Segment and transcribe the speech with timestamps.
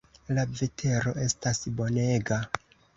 [0.37, 2.45] La vetero estas bonega.